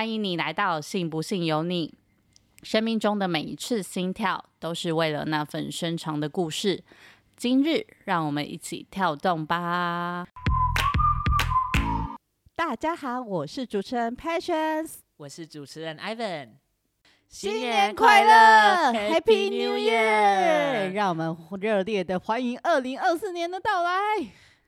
[0.00, 1.92] 欢迎你来到信不信由你。
[2.62, 6.82] 生命中的每一次心跳，都是为了那份深长的故事。
[7.36, 10.26] 今日，让我们一起跳动吧。
[12.56, 16.52] 大家好，我是主持人 Patience，我是主持人 Ivan。
[17.28, 20.92] 新年快乐，Happy New Year！
[20.92, 23.92] 让我们热烈的欢迎二零二四年的到来。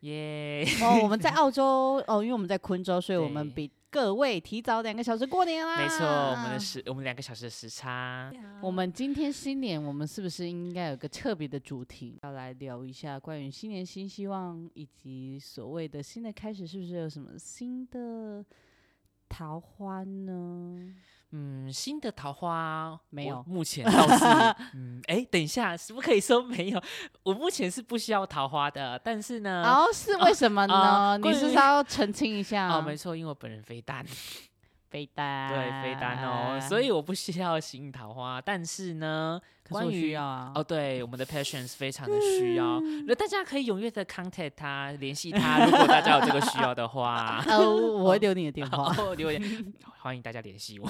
[0.00, 0.66] 耶！
[0.82, 5.76] 哦，我们在澳洲哦，因为我们在昆州，所以我们比各位提早两个小时过年啦。
[5.76, 8.32] 没错，我们的时我们两个小时的时差。
[8.62, 18.42] 我们今天新年，我们是不是应该有个特别的主题，要来聊一下关于新年新希望，以及所谓的新的开始，是不是有什么新的
[19.28, 20.94] 桃花呢？
[21.34, 24.24] 嗯，新的桃花没有目前倒是，
[24.76, 26.82] 嗯，哎，等一下，是不可以说没有？
[27.22, 31.18] 我目前是不需要桃花的，但是呢，哦，是为什么呢？
[31.22, 32.68] 你是要澄清一下？
[32.68, 34.04] 哦，没错，因为我本人非单，
[34.92, 39.40] 飞单，对，飞单哦，所以我不需要吸引桃花，但是呢，
[39.70, 40.52] 关于需要啊。
[40.54, 47.42] 哦，对，我们的 patience 非常的需要，那大家可以踊跃的 contact 他，联系他，如果大家有这个需要的话。
[47.48, 48.94] 呃，我会留你的电话。
[49.02, 50.86] 哦，留言，欢迎大家联系我。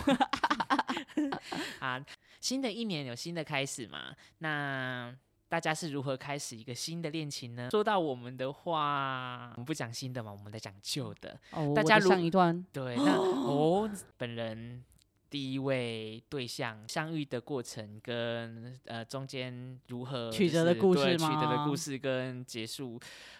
[1.78, 2.05] 啊，
[2.41, 4.12] 新的一年有新的开始嘛？
[4.39, 5.14] 那
[5.53, 7.69] 大家是如何开始一个新的恋情呢？
[7.70, 11.39] 说到我们的话，我们不讲新的嘛，我们在讲旧的。
[11.75, 13.86] 大家如上一段对， 那哦，
[14.17, 14.83] 本人
[15.28, 22.98] 第一位对象相遇的过程跟呃中间如何曲折的故事吗曲折的故事跟结束，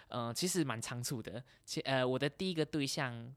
[0.09, 1.43] 呃，其实蛮仓促的。
[1.65, 3.33] 其呃，我的第一个对象。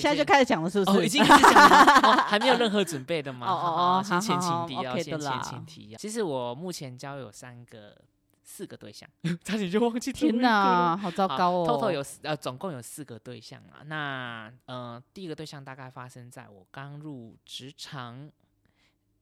[0.00, 1.04] 前现在就开始讲了，是不哦，是？
[1.06, 3.46] 已经开始讲了、哦， 还没有任何准备的吗？
[3.46, 5.98] 哦哦哦先前提要先前提要。
[5.98, 7.94] 其实我目前交友三个、
[8.42, 9.08] 四个对象，
[9.44, 13.82] 差点就忘记天哪，好糟糕哦！total 有四呃，总共有四个对象啊。
[13.84, 18.30] 那呃，第一个对象大概发生在我刚入职场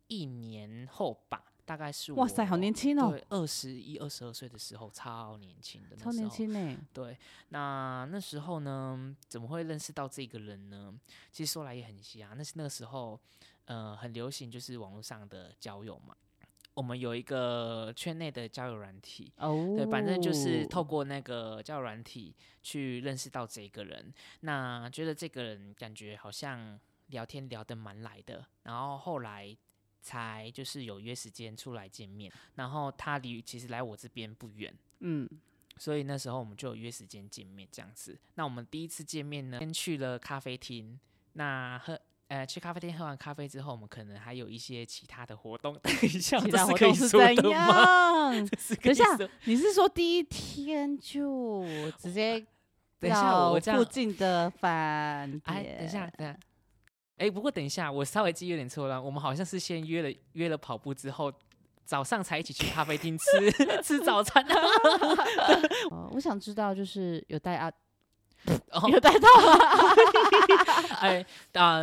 [0.07, 6.29] 一年后吧，大概是哇塞，好年轻哦，对，二十一、二十二岁的时候，超年轻的，那超年。
[6.29, 6.77] 轻呢。
[6.93, 7.17] 对，
[7.51, 10.93] 那那时候呢，怎么会认识到这个人呢？
[11.31, 13.21] 其实说来也很瞎，那是那个时候，
[13.67, 16.13] 呃，很流行就是网络上的交友嘛。
[16.75, 26.77] 我们有一个圈内的交友软体，哦，对，反正就是透过那个交友软体去认识到这个人，那觉得这个人感觉好像
[27.11, 29.57] 聊天聊得蛮来的，然后后来
[30.01, 35.29] 才就是有约时间出来见面，然后他离其实来我这边不远，嗯，
[35.77, 38.19] 所以那时候我们就有约时间见面这样子。
[38.35, 40.99] 那我们第一次见面呢，先去了咖啡厅，
[41.35, 42.01] 那喝。
[42.31, 45.77] 呃，去咖啡厅喝完咖啡之后，我们可能还有一些其他的活动。
[45.83, 47.19] 等一下，其他活动是怎？
[47.19, 48.47] 样？
[48.81, 49.05] 等一下，
[49.47, 51.67] 你是说第一天就
[51.99, 52.39] 直接
[53.01, 55.43] 等一下，到我附近的饭店？
[55.45, 56.39] 哎，等一下，等一下。
[57.21, 59.01] 哎，不过等一下，我稍微记忆有点错了。
[59.01, 61.31] 我们好像是先约了约了跑步之后，
[61.85, 63.51] 早上才一起去咖啡厅吃
[63.85, 64.43] 吃早餐。
[64.47, 64.55] 的，
[66.13, 67.71] 我想知道，就是有带啊，
[68.91, 69.59] 有带套吗？
[71.01, 71.25] 哎，
[71.55, 71.81] 啊、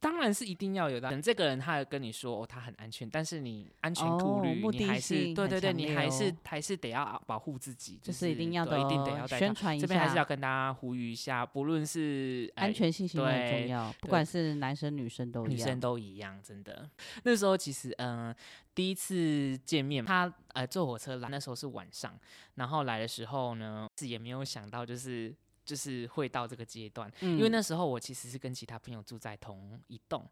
[0.00, 1.10] 当然是一定要有的。
[1.10, 15.56] 等这个人他有跟你说哦，他很安全，但是你安全顾哦虑，目的你还是对对对，你还是哦还是得要保护自己，就是是一定要一定得哦要宣传一这边还是要跟大家呼吁一下，不论是哎安全性行为很重要，不管是男生女生都一样。
[15.56, 16.88] 女生都一样，真的。
[17.24, 18.34] 那时候其实，嗯、
[18.74, 22.18] 第一次见面，他呃坐火车来，那时候是晚上，
[22.54, 25.34] 然后来的时候呢，是也没有想到就是
[25.66, 30.24] 就是会到这个阶段，因为嗯那时候我其实是跟其他朋友住在同一栋，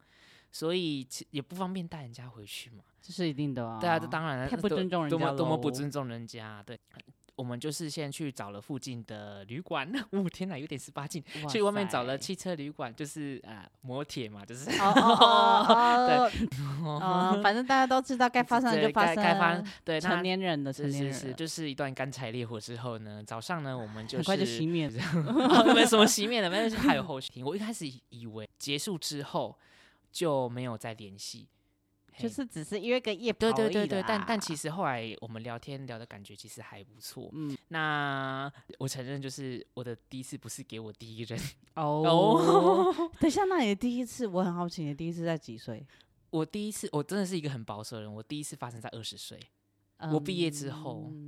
[0.51, 2.85] 所以其也不方便带人家回去嘛。
[3.03, 3.79] 这是一定的啊。
[3.81, 6.79] 对啊，这当然了，太不尊重人家多么多么不尊重人家，啊对。
[7.37, 16.31] 我们就是先去找了附近的旅馆， 哦天哪，有点十八禁，哇去外面找了汽车旅馆，就是呃摩铁嘛，就是哦哦哦
[16.85, 16.99] 哦，
[17.35, 25.03] 呃， 反正大家都知道该发生的就发生，该该发对，那成年人的成是是是，年人就是一段干柴烈火之后呢，早上呢，我们就很是快就熄灭了。
[25.49, 27.43] 哦没什么熄灭的，但是还有后续。
[27.43, 29.59] 我一开始以为结束之后
[30.13, 31.49] 就没有再联系，嘿
[32.19, 37.29] 就是只是约个夜跑对而已对对对，啦但但其实后来我们聊天聊的感觉其实还不错。
[37.33, 41.39] 嗯那我承认，就是我的第一次不是给我第一任，
[41.75, 45.87] 哦，等一下，那你的第一次我很好奇，你的第一次在几岁？
[46.31, 49.39] 我第一次我真的是一个很保守的人，我第一次发生在二十岁。
[50.13, 51.24] 我毕业之后嗯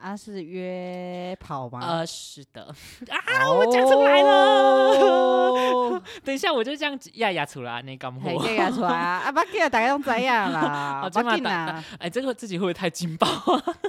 [0.00, 1.80] 啊，是约跑吗？
[1.82, 2.74] 呃，是的，
[3.08, 6.00] 啊，我讲出来了。
[6.24, 8.46] 等一下我就这样压压出来，你敢嘿，货。
[8.46, 13.26] 这个出来啊，啊，把给大家拢知影啦，好 不要这么大紧啦，哎，这个自己会不会太劲爆？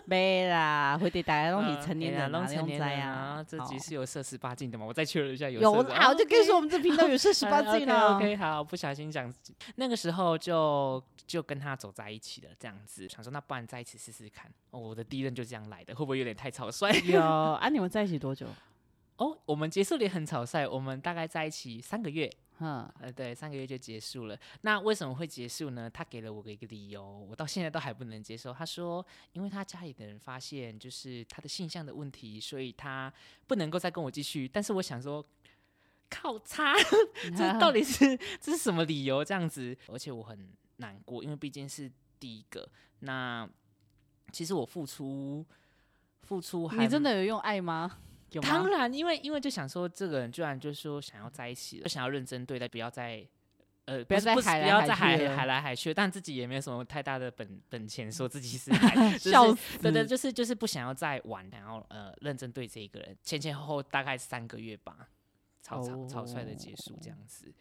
[0.05, 4.85] 没啦，会得大家拢呃是成年人啦，拢成年人啊啊，，这集是有涉十八禁的吗？
[4.85, 8.11] 我再确认一下有啊，我就跟你说，我们这频道有设十八禁了。
[8.11, 8.17] 了。
[8.17, 9.31] OK，好，不小心讲，
[9.75, 14.51] 那个时候就就跟他走在一起了，这样子，想说那不然在一起试试看。
[14.71, 16.91] 哦，我的第一任就这样来的，会不会有点太草率？
[17.05, 18.47] 有啊，你们在一起多久？
[19.17, 22.27] 哦，我们结束的也很草率，我们大概在一起三个月，
[22.57, 24.35] 嗯，呃，对，三个月就结束了。
[24.61, 25.87] 那为什么会结束呢？
[25.87, 28.51] 他给了我一个理由，我到现在都还不能接受。
[28.51, 33.13] 他说，因为他家里的人发现就是他的性向的问题，所以他
[33.45, 34.47] 不能够再跟我继续。
[34.47, 35.23] 但是我想说，
[36.09, 36.73] 靠他，
[37.37, 39.23] 这到底是这是什么理由？
[39.23, 42.67] 这样子，而且我很难过，因为毕竟是第一个。
[43.01, 43.47] 那
[44.31, 45.45] 其实我付出
[46.23, 47.99] 付出还你真的有用爱吗？
[48.31, 48.69] 有吗当？
[48.69, 53.27] 然，因为因为就想说，这个人居然就说想要在一起了，就想要认真对待，不要再
[53.85, 59.45] 呃，不要再海不要再海海海来海去，但自己也没有什么太大的本本钱，说自己是海， 就是笑
[59.81, 65.09] 对对，死就是就是不想要再玩，然后呃认真对这一个人，前前后后大概三个月吧，
[65.61, 67.53] 草草草率的结束这样子。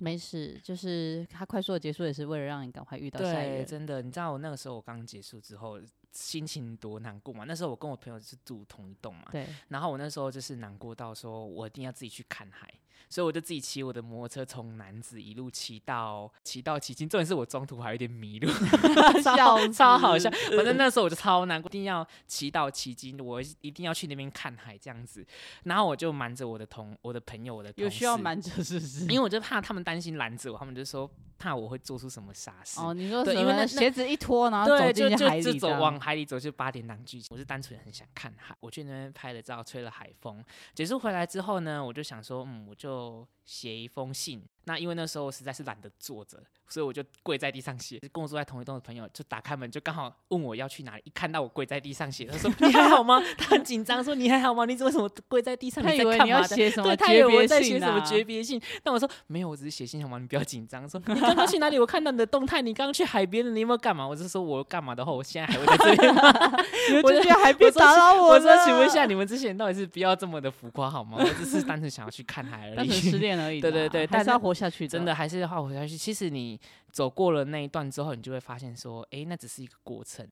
[0.00, 3.64] 没事，就是他快速的结束，也是为了让你赶快遇到下一对，个。
[3.64, 5.80] 真的，你知道我那个时候我刚结束之后，
[6.12, 7.44] 心情多难过嘛？
[7.44, 12.72] 那时候我跟我朋友是住同一栋嘛，对，然后我那时候就是难过到说，我一定要自己去看海，
[13.08, 18.50] 所以我就自己骑我的摩托车从南子一路骑到骑到旗津，重点是我中途还有点迷路，
[19.22, 20.30] 超笑超好笑。
[20.56, 25.26] 反正 那时候我就超难过，一定要骑到旗津，我一定要去那边看海这样子。
[25.64, 29.00] 然后我就瞒着我的同我的朋友，我的有同事需要瞒着是不是？
[29.06, 32.80] 因为我就怕他们担心拦着我，他们就说怕我会做出什么傻事。
[32.80, 37.28] 哦，你说因为那鞋子一脱，然后对，就走进去海就就走里这样往海里走，就八点档剧情。
[37.30, 40.44] 我是单纯很想看海，我去那边拍了照，吹了海风。
[40.74, 44.44] 结束回来之后呢，我就想说，嗯，我就 no 写一封信。
[44.64, 46.36] 那因为那时候我实在是懒得坐着，
[46.68, 47.98] 所以我就跪在地上写。
[48.12, 51.02] 跟我住在同一栋的朋友就打开门，就刚好问我要去哪里。
[51.06, 54.66] 一看到我跪在地上写，他说：“你还好吗？”他很紧张，说：“你还好吗？
[54.66, 55.82] 你为什么跪在地上？
[55.82, 60.18] 他以为你要干嘛的？”写什么对，他以为我在写什么诀别信，但我说没有，我只是写信好吗？
[60.18, 60.86] 你不要紧张。
[60.86, 61.78] 说 你刚刚去哪里？
[61.78, 64.06] 我看到你的动态，你刚刚去海边了，你有没有干嘛？
[64.06, 66.22] 我是说我干嘛的话，我现在还会在这边吗？
[67.02, 71.16] 我就觉得海我说边打扰我我说请问一下，你们之前到底是不要这么的浮夸好吗？
[71.18, 73.37] 我只是单纯想要去看海而 单纯失已。
[73.38, 73.60] 恋而已。
[73.60, 75.96] 对对对还是要活下去真的还是要活下去。
[75.96, 80.28] 其实你走过了那一段之后，你就会发现说，诶，那只是一个过程。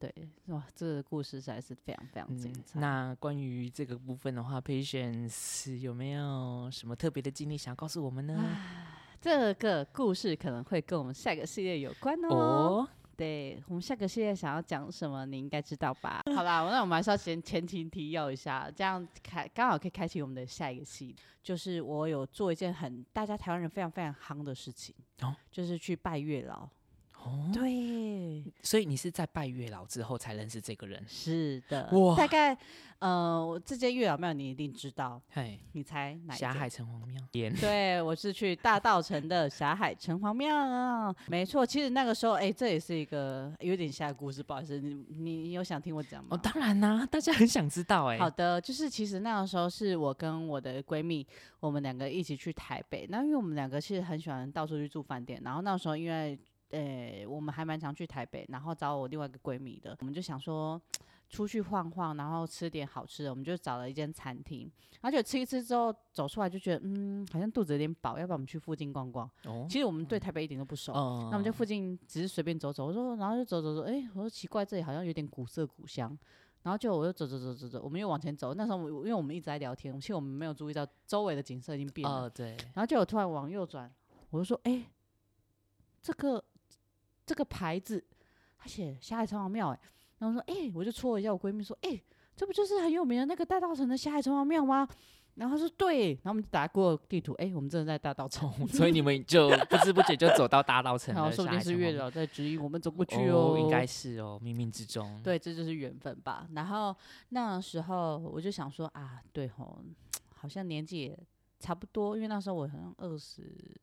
[0.00, 0.14] 对
[0.46, 2.78] 哇，这个故事实在是非常非常精嗯，彩。
[2.78, 8.56] 那关于这个部分的话，Patience 有没有什么特别的经历想要告诉我们呢？
[9.20, 12.28] 这个故事可能会跟我们下一个系列有关哦。
[12.28, 12.88] 哦，
[13.18, 16.22] 对我们下个系列想要讲什么，你应该知道吧？
[16.36, 26.68] 好啦，那我们还是要先前情提要一下，这样开刚好可以开启我们的下一个系列，就是我有做一件很大家台湾人非常非常夯的事情，哦就是去拜月老。
[27.24, 31.04] 哦，对，所以你是在拜月老之后才认识这个人？
[31.06, 32.56] 是的，哇大概
[33.00, 37.20] 呃，我这间月老庙你一定知道，嘿，你猜哪一间霞海城隍庙。
[37.60, 41.64] 对，我是去大道城的霞海城隍庙，没错。
[41.66, 46.30] 其实那个时候，哎、这也是一个有点吓故事，不好意思，你你你有想听我讲吗？
[46.30, 51.26] 哦，当然啦、大家很想知道哎、好的，就是其实那个时候是我跟我的闺蜜，
[51.60, 53.06] 我们两个一起去台北。
[53.08, 56.38] 那因为我们两个其实很喜欢到处去住饭店，然后那时候因为
[56.70, 60.80] 呃我们还蛮常去台北，然后找我另外一个闺蜜的，我们就想说
[61.28, 64.70] 出去晃晃，然后吃点好吃的，我们就找了一间餐厅，
[65.00, 69.30] 而且吃一吃之后走出来就觉得嗯好像肚子有点饱，要不然我们去附近逛逛。
[69.44, 76.16] 哦，其实我们对台北一点都不熟，哦那我们就附近只是随便走走，我说，然后就走走走，哎、我说奇怪，这里好像有点古色古香，
[76.62, 83.92] 然后就我就走走走走走，我们又往前走，那时候我因为我们一直在聊天，其实我们没有注意到周围的景色已经变了，哦，对，然后就我突然往右转，
[84.30, 84.84] 我就说，哎、
[86.00, 86.42] 这个
[87.28, 88.02] 这个牌子，
[88.56, 89.80] 他写霞海城隍庙，哎，
[90.18, 92.02] 然后说，哎、我就戳了一下我闺蜜说，哎、
[92.34, 94.88] 这不就是很有名的那个大道城的霞海城隍庙吗？
[95.34, 98.48] 然后她说对，然后我们就打过地图，哎、我们真的在大道城。
[98.48, 106.48] 哦所以你们就不知不觉就走到大稻城了， 然后说不定是月老在指引我们走过去哦，应该是哦，冥冥之中。，对，这就是缘分吧。
[106.54, 106.96] 然后
[107.28, 109.80] 那时候我就想说啊，对吼，
[110.34, 111.18] 好像年纪也
[111.60, 113.80] 差不多，因为那时候我好像二十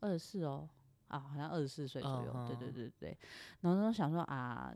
[0.00, 0.68] 二十四哦，
[1.10, 2.46] 啊，好像二十四岁左右。
[2.48, 3.18] 对对嗯对对。
[3.60, 4.74] 然后就想说啊，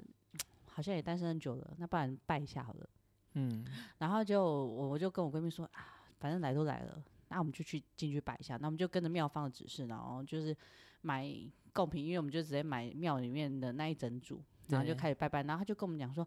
[0.67, 2.89] 好像也单身很久了，那不然拜一下好了。
[3.35, 3.65] 嗯，
[3.99, 8.57] 然后就我我就跟我闺蜜说啊，反正来都来了，那我们就去进去拜一下。
[8.57, 10.57] 那我们就跟着庙方的指示，然后就是
[11.01, 11.29] 买
[11.73, 15.43] 贡品，因为我们就直接买庙里面的那一整组，然后就开始拜拜。
[15.43, 16.27] 然后他就跟我们讲说，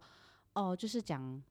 [0.54, 1.42] 哦，就是讲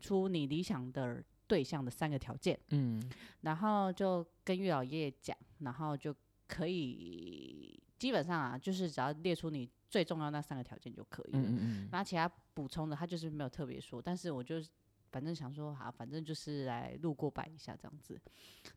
[0.00, 3.02] 出你理想的对象的三个条件，嗯
[3.40, 6.14] 然后就跟月老爷爷讲，然后就
[6.46, 11.38] 可以基本上啊，就是只要列出你最重要那三个条件就可以了。
[11.38, 14.56] 嗯嗯嗯，那其他补充的他就是没有特别说，但是我就
[15.12, 18.20] 反正想说，好，反正就是来路过拜一下这样子。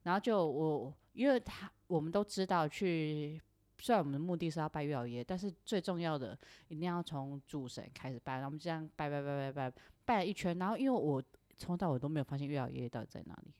[0.03, 3.41] 然后就我，因为他我们都知道去，
[3.79, 8.33] 虽然我们的目的是要拜月老爷，但是最重要的一定要从主神开始拜。
[8.33, 11.19] 然后我们这样拜拜拜拜拜拜了一圈，然后因为我
[11.57, 13.51] 从头到尾都没有发现月老爷爷到底在哪里。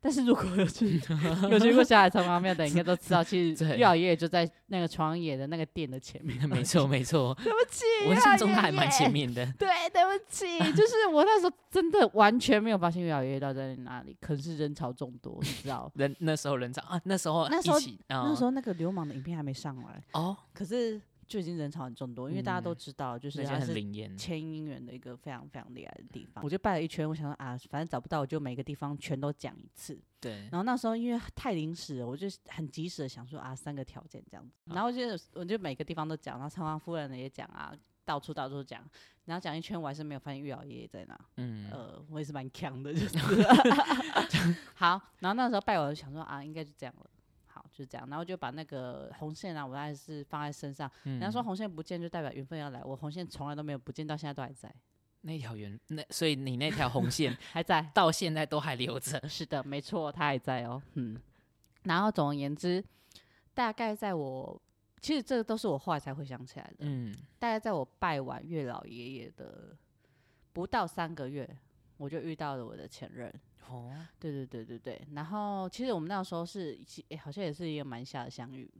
[0.00, 1.00] 但是如果有去
[1.50, 6.36] 有去过小海城隍庙的，应该都知道，其实 对月老爷爷就在那个床野的那个店的前面。
[6.48, 9.44] 没错没错，对不起，我印象中他还蛮前面的。
[9.58, 15.90] 对，对不起，就是我那时候真的完全没有发现月老爷爷到底在哪里，可能是人潮众多，你知道。
[15.94, 21.00] 人那时候人潮啊，那时候那时候那时候候那个流氓的影片还没上来，哦，可是
[21.32, 24.18] 就已经人潮很众多，因为大家都嗯知道，就是它是很灵验。
[24.18, 26.44] 牵姻缘的一个非常非常厉害的地方。
[26.44, 29.98] 我就拜了一圈，我想说啊，反正找不到，我就每个地方全都讲一次。
[30.20, 34.52] 对，然后那时候因为太临时了，我就很及时的想说啊，三个条件这样子。
[34.66, 35.00] 然后就
[35.32, 37.74] 我就每个地方都讲，然后长王夫人的也讲啊，
[38.04, 38.86] 到处到处讲。
[39.24, 41.18] 然后讲一圈，我还是没有发现玉老爷爷在哪。
[41.36, 43.16] 嗯，呃，我也是蛮强的，就是
[44.74, 45.00] 好。
[45.20, 47.06] 然后那时候拜完，我就想说啊，应该就这样了。
[47.72, 48.06] 好，就这样。
[48.08, 50.90] 然后就把那个红线啊，我还是放在身上。
[51.04, 54.72] 人家说嗯红线不见就代表缘分要来，我红线从来都没有不见，到现在都还在，
[55.22, 57.82] 那条缘，那所以你那条红线 还在。
[57.94, 59.28] 到现在都还留着。
[59.28, 60.82] 是的，没错，它还在哦。
[60.94, 61.18] 嗯。
[61.84, 62.84] 然后总而言之，
[63.54, 64.62] 大概在我
[65.00, 66.76] 其实这个都是我后来才会想起来的。
[66.80, 69.76] 嗯，大概在我拜完月老爷爷的
[70.52, 71.48] 不到三个月，
[71.96, 73.32] 我就遇到了我的前任。
[73.68, 76.78] 哦，对对对对对，然后其实我们那时候是，
[77.22, 78.70] 好像也是一个蛮小的相遇，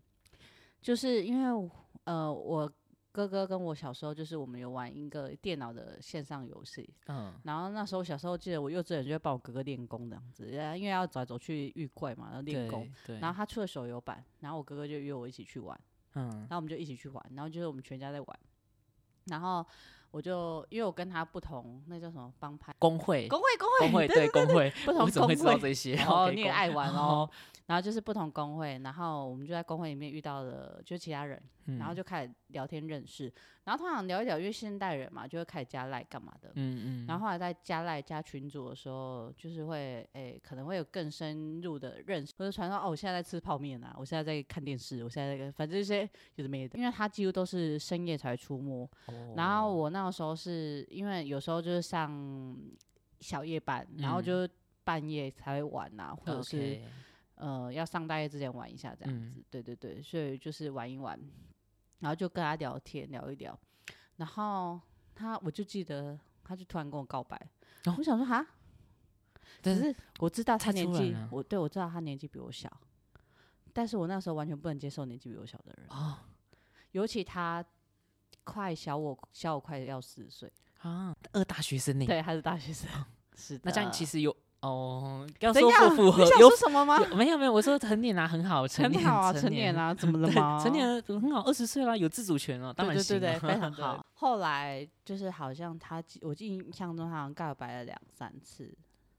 [0.80, 1.70] 就是因为
[2.04, 2.70] 呃，我
[3.10, 7.34] 哥哥跟我小时候就是我们有玩一个电脑的线上游戏，嗯。
[7.44, 15.78] 然后那时候小时候记得我幼稚园就会帮我哥哥练功这样子，呃因为要走来走去遇怪嘛，然后练功，然后他出了手游版，然后我哥哥就约我一起去玩，
[16.14, 16.28] 嗯。
[16.30, 18.40] 然后我们就一起去玩，然后就是我们全家在玩，
[19.26, 19.64] 然后
[20.12, 22.72] 我就因为我跟他不同，那叫什么帮派？
[22.78, 25.96] 工会工会工工会对对工会，不同我怎么会知道工会这些？
[26.06, 27.28] 哦，OK，你也爱玩哦。
[27.66, 31.40] 然后就是不同工会，然后我们就在工会里面遇到了就其他人，
[31.78, 33.32] 然后嗯就开始聊天认识，
[33.64, 36.52] 然后通常聊一聊，因为现代人嘛，就会开始加赖干嘛的。
[36.54, 37.04] 嗯。
[37.04, 48.88] 嗯，然后后来在加赖加群组的时候，就是会诶、可能会有更深入的认识，或者传说哦，我现在在吃泡面啊，我现在在看电视，我现在在反正这些有的没的，因为他几乎都是深夜才出没，
[49.36, 52.56] 然后哦我那个时候是因为有时候就是上
[53.20, 54.24] 小夜班，然后嗯。
[54.24, 54.48] 就
[54.84, 56.76] 半夜才会玩啊，或者是
[57.36, 59.32] 呃要上大夜之前玩一下这样嗯。
[59.32, 59.40] 子。
[59.48, 61.16] 对对对，所以就是玩一玩，
[62.02, 63.58] 然后就跟他聊天聊一聊，
[64.16, 64.78] 然后
[65.14, 67.36] 他我就记得他就突然跟我告白，
[67.84, 68.44] 哦我想说哈，
[69.62, 72.68] 只是可是我知道他年纪我对我知道他年纪比我小，
[73.72, 76.18] 但是我那时候完全不能接受年纪比我小的人，哦
[76.90, 77.64] 尤其他
[78.44, 80.52] 快小我小我快要四岁。
[80.80, 82.04] 啊，二大学生呢？
[82.04, 82.88] 对，他是大学生。
[83.36, 86.98] 是的，那这样其实有哦，要说不符合有说什么吗？
[87.16, 90.58] 没有没有，我说成年啦，很好，成年很好啊，成成年啊， 怎么了吗？
[90.62, 94.04] 成年了很好，二十岁啦，有自主权了，当然对对对对，非常 好。
[94.14, 98.72] 后来就是好像他，我印象中他好像告白了两三次，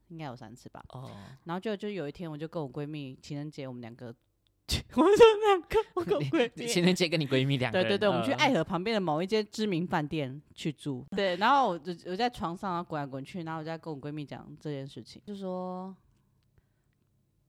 [0.07, 0.81] 应该有三次吧。
[0.93, 1.11] 哦，
[1.43, 4.15] 然后就就有一天，我就跟我闺蜜情人节，我们两个，
[4.95, 6.65] 我们两个，我跟我闺蜜。
[6.65, 11.05] 情人节跟你闺蜜两个人，对对对，我们去呃爱河旁边的某一间知名饭店去住。
[11.11, 15.95] 对，然后我就我在床上，啊滚来滚去，然后我就在跟我闺蜜讲这件事情，就说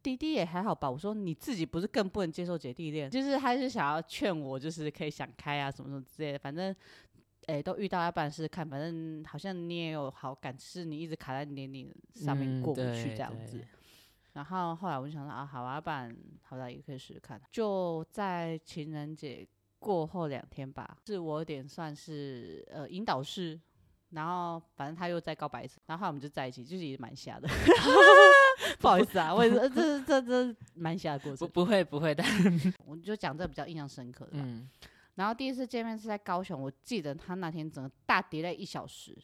[0.02, 0.90] 弟弟也还好吧。
[0.90, 6.38] 我说你自己不是更不能接受姐弟恋，就是还是想要劝我，就是可以想开啊，什么什么之类的。
[6.38, 6.74] 反正
[7.46, 13.58] 哎、都遇到要办事看，反正好像你也有好感，只是你一直卡在年龄上面嗯过不去这样子。
[13.58, 13.66] 对
[14.34, 17.40] 然后后来我就想说啊，好啊，不然好歹也可以试试看。
[17.50, 19.46] 就在情人节
[19.78, 23.58] 过后两天吧，是我有点算是呃引导式，
[24.10, 27.48] 然后反正他又再告白一次，然后后来我们就在一起，就是也蛮瞎的。
[28.80, 31.48] 不好意思啊，我也是，这这这蛮瞎的过不程。
[31.50, 32.26] 不会不会，但
[32.84, 34.38] 我就讲这比较印象深刻的吧。
[34.42, 34.68] 嗯，
[35.14, 39.16] 然后第一次见面是在高雄，我记得他那天整个大跌了一小时。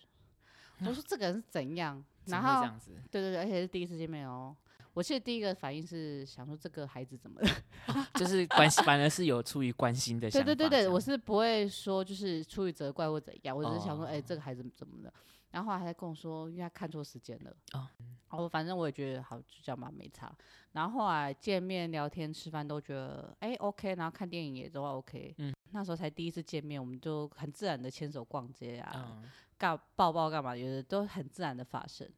[0.81, 2.03] 我说 这个人是怎样？
[2.27, 4.55] 然后这样子，对对对，而且是第一次见面哦。
[4.93, 7.49] 我其实第一个反应是想说这个孩子怎么了？
[8.15, 10.45] 就是关心，反而是有出于关心的想法。
[10.45, 15.13] 对对对对，我是不会说就是出于责怪或怎样，我只是想说，哎、哦这个孩子怎么了？
[15.51, 17.51] 然后后来跟我说，因为他看错时间了。
[17.73, 17.89] 哦
[18.31, 20.33] 哦，反正我也觉得好，就这样吧，没差。
[20.73, 25.35] 然后后来见面、聊天、吃饭都觉得哎、OK，然后看电影也都 OK。
[25.39, 29.29] 嗯，那时候才第一次见面，我们就很自然的牵手逛街啊，嗯
[29.59, 32.09] 干抱抱干嘛，有的都很自然的发生。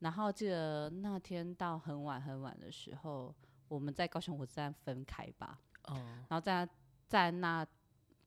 [0.00, 3.34] 然后记得那天到很晚很晚的时候，
[3.68, 5.58] 我们在高雄火车站分开吧。
[5.84, 5.94] 哦，
[6.28, 6.68] 然后在
[7.06, 7.66] 在那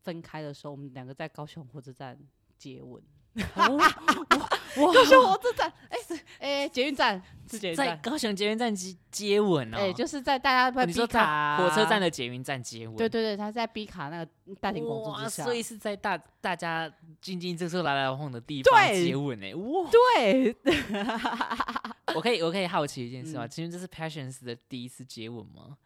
[0.02, 2.18] 分开的时候，我们两个在高雄火车站
[2.58, 3.04] 接吻。
[3.56, 5.98] 哇高雄火车站，哎、
[6.40, 9.78] 哎、捷运站是捷运在站，高雄捷运站接接吻哦。
[9.78, 12.96] 哎、就是在大家你说在卡火车站的捷运站接吻。
[12.96, 19.90] 对对对，他在 B 卡那个大庭广众哇，之下，所以是在大大家进进出出来来往往的地方对接吻哎，哇！
[19.92, 20.56] 对，
[22.16, 23.46] 我可以我可以好奇一件事吗？
[23.46, 25.78] 嗯请问这是 Passions 的第一次接吻吗？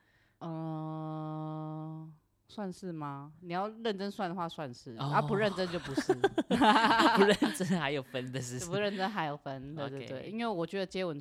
[0.45, 2.11] 嗯、
[2.53, 3.33] 算是吗？
[3.41, 6.13] 你要认真算的话，算是；啊，不哦认真就不是。
[7.17, 11.19] 不认真还有分的是不认真还有分，对对对因为我觉得接吻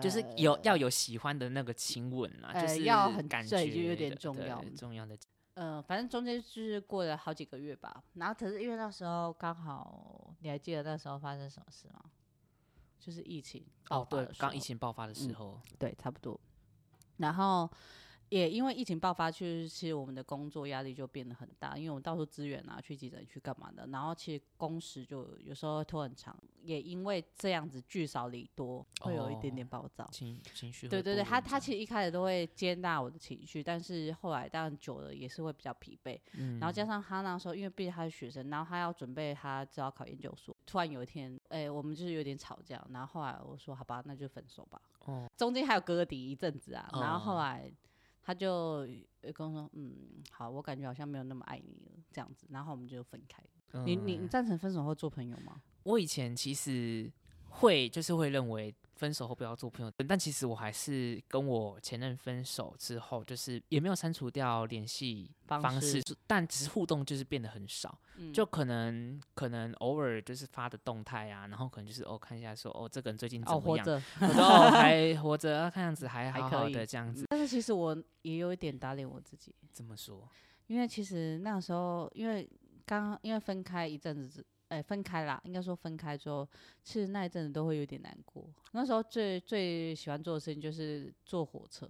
[0.00, 5.16] 就是呃有要有喜欢的那个亲吻啊，就呃是要很感觉对就有点重要重要的。
[5.54, 8.02] 呃，反正中间就是过了好几个月吧。
[8.14, 12.00] 然后可是因为那时候刚好，你还记得那时候发生什么事吗？
[12.98, 16.40] 就是疫情爆哦，对发的，时候刚疫情爆发的时嗯候，对，差不多。
[17.18, 17.70] 然后
[18.34, 23.86] 也因为疫情爆发，其实其实我们的工作压力就变得很大，因为我们到处支援啊，去急诊去干嘛的。
[23.92, 30.08] 然后其实工时就有时候拖很长，也因为这样子聚少离多，会有一点点哦暴躁。
[30.10, 36.18] 情情绪对对对，他他其实一开始都会接纳我的情绪，但是后来当然久了也是会比较疲惫。
[36.32, 44.80] 嗯然后加上他那时候，因为毕竟他是学生，然后他要准备他只要考研究所，突然有一天，哎、我们就是有点吵架，然后后来我说好吧，那就分手吧。
[45.04, 47.70] 哦中间还有隔底一阵子啊，然后后哦来
[48.24, 48.88] 他就
[49.20, 49.94] 呃跟我说，嗯，
[50.30, 53.42] 好，我感觉好像没有那么爱你了，这样子，然后我们就分开。
[53.84, 55.60] 你你你嗯赞成分手后做朋友吗？
[55.82, 57.12] 我以前其实
[57.48, 68.32] 会就是会认为分手后不要做朋友，但其实我还是跟我前任分手之后，就是也没有删除掉联系方方式式，但只是互动就是变得很少，嗯。
[68.32, 80.28] 就可能可能偶尔就是发的动态啊，然后可能就是哦看一下说哦这个人最近怎哦， 么样，活着，我说哦还活着，啊看样子还还好好可以的这样子，但是其实我也有一点打脸我自己，怎么说，
[80.68, 82.48] 因为其实那时候因为
[82.86, 84.78] 刚因为分开一阵子之。
[84.78, 86.48] 哎、分开啦，应该说分开之后，
[86.82, 88.44] 其实那一阵子都会有点难过。
[88.72, 91.86] 那时候最最喜欢做的事情就是坐火车，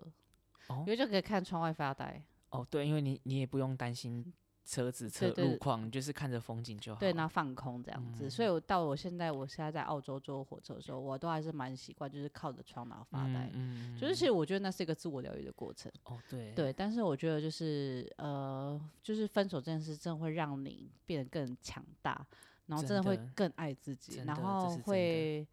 [0.69, 2.23] 哦因为就可以看窗外发呆。
[2.51, 4.33] 哦对，因为你你也不用担心
[4.65, 8.31] 车子车对对对路况，你就是看着风景就好，对，然后放空这样子。
[8.31, 13.51] 所以嗯我到我现在，我现在在澳洲坐火车的时候，我都还是蛮习惯，就是靠着窗然后发呆。
[13.55, 15.91] 嗯，嗯就是其实我觉得那是一个自我疗愈的过程。
[16.05, 22.25] 哦对对，但是我觉得就是呃，就是分手这件事，真的会让你变得更强大，
[22.67, 25.47] 然后真的会更爱自己，然后会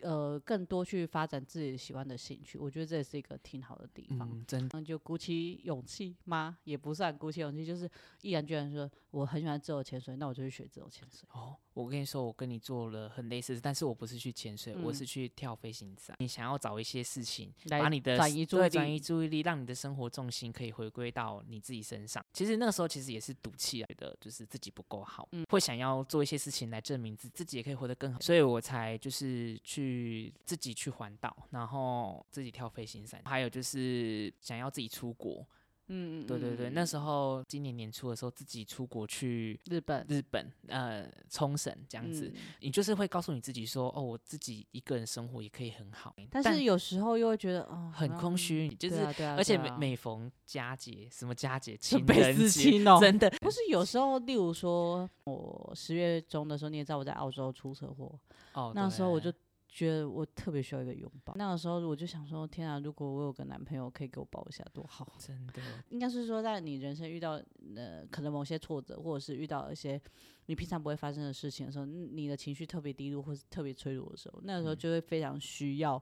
[0.00, 2.58] 呃更多去发展自己喜欢的兴趣。
[2.58, 4.28] 我觉得这也是一个挺好的地方。
[4.30, 6.58] 嗯真的，就鼓起勇气吗？
[6.64, 7.88] 也不算鼓起勇气，就是
[8.20, 11.28] 毅然决然说我很喜欢自由潜水，那我就去学自由潜水。
[11.32, 16.16] 哦，我跟你说，我跟你做了很类似，但是我不是去潜水，我嗯是去跳飞行伞。
[16.18, 22.24] 你想要找一些事情，来把你的转移注意力移注意力，让你的生活重心可以回归到你自己身上。
[22.32, 35.46] 其实那个时候其实也是赌气啊，觉得就是自己不够好，嗯会想要做一些事情来证明自自己也可以活得更好，所以我才就是去自己去环岛，然后自己跳飞行伞，还有就是想要自己出国。
[35.88, 42.32] 嗯对对对，那时候候今年年初的时候，自己出国去日本日本，呃，冲绳这样子。
[42.34, 42.40] 嗯。
[42.60, 49.02] 你就是会告诉你自己说，哦，我自己一个人生活也可以很好，但是有时候又会觉得哦，很空虚，你就是，
[49.36, 58.18] 而且每每逢佳节，什么佳节，就情人节，亲哦真的，不是有时候，例如说，我十月中的时候，你也知道我在澳洲出车祸，
[58.54, 59.30] 哦，那时候我就。
[59.30, 59.38] 对
[59.74, 61.32] 觉得我特别需要一个拥抱。
[61.34, 65.10] 那个时候我就想说，天啊，如果我有个男朋友可以给我抱一下，多好。
[65.18, 67.42] 真的，应该是说，在你人生遇到
[67.74, 69.98] 呃可能某些挫折，或者是遇到一些
[70.46, 76.00] 你平常不会发生的事情的时候，嗯你的情绪特别低落或是特别脆弱的时候，那个时候嗯就会非常需要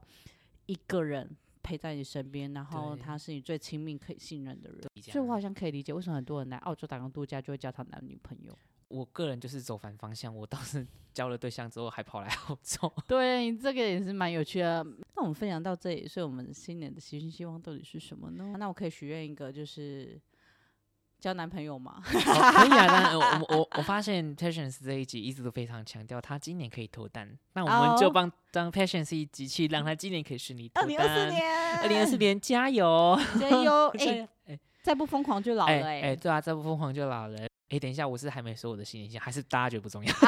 [0.65, 1.29] 一个人
[1.63, 4.81] 陪在你身边，然后他是你最亲密可以信任的人。
[5.03, 8.53] 所以我好像可以理解为什么很多人来澳洲打工度假就会交他男女朋友。
[8.91, 14.83] 我个人就是走反方向，我倒是 交了对象之后还跑来 澳洲，对，你这个也是蛮有趣的。
[15.15, 18.55] 那我们分享到这里，所以我们新年的新希望到底是什么呢？
[18.57, 20.19] 那我可以许愿一个，就是
[21.19, 22.01] 交男朋友吗？
[22.05, 30.83] 哦可以啊，但我我我我发现 Patience 这一集一直都非常强调他今年可以脱单，那我们就哦帮当 Patience 一集去让他今年可以顺利脱单。
[30.83, 33.19] 二零二四，年，二零二四年加油！
[33.39, 33.87] 加油！
[33.99, 37.50] 哎、油哎再不疯狂就老了哎、哎哎，对啊，再不疯狂就老了。
[37.71, 40.13] 哎，等一下，我是还没说我的新年新，还是大家觉得不重要？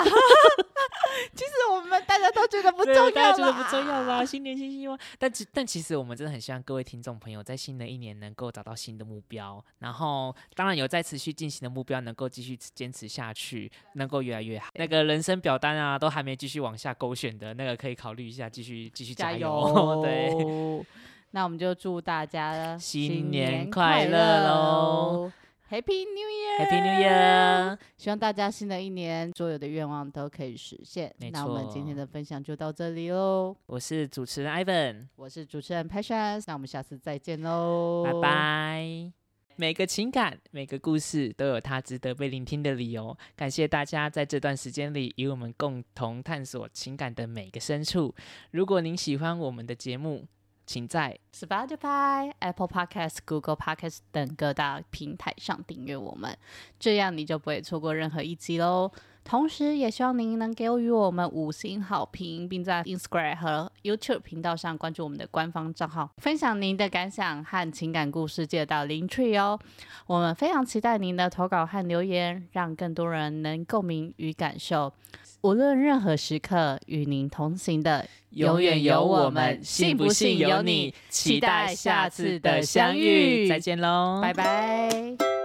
[1.35, 4.97] 其实我们大家都觉得不重要大家觉得啦不重要啦，新年新希望。
[5.17, 14.69] 但其但其实我们真的很希望各位听众朋友在新的一年能够找到新的目标，然后当然有在持续进行的目标，能够继续坚持下去，能够越来越好。
[14.75, 19.39] 那个人生表单啊，都还没继续往下勾选的那个，可以考虑一下，继续继续加油。
[19.39, 20.01] 油！
[20.03, 20.85] 对，，
[21.31, 25.31] 那我们就祝大家新年年快乐喽
[25.73, 27.79] ！Happy New Year！，Happy New Year！
[27.97, 31.11] 希望大家新的一年所有的愿望都可以实现。
[31.31, 33.55] 那我们今天的分享就到这里喽。
[33.65, 38.21] 我是主持人 Ivan，我是主持人 Patience，那我们下次再见喽，拜。
[38.21, 39.11] 拜。
[39.55, 43.17] 每个情感、每个故事都有它值得被聆听的理由。
[43.35, 48.13] 感谢大家在这段时间里与我们共同探索情感的每个深处。
[48.51, 50.27] 如果您喜欢我们的节目，
[50.65, 56.37] 请在 Spotify、Apple Podcast、Google Podcast 等各大平台上订阅我们，
[56.79, 58.91] 这样你就不会错过任何一集喽。
[59.25, 69.57] 同时，也希望您能给予我们五星好评，并在 Instagram 和 YouTube 频道上关注我们的官方账号，分享您的感想和情感故事，借到 Linktree 哦。
[70.07, 74.91] 我们非常期待您的投稿和留言，让更多人能共鸣与感受。
[75.43, 80.93] 无论任何时刻，与您同行的永远有我们，信不信由你。
[81.09, 85.42] 期待下次的相遇再见喽，拜拜。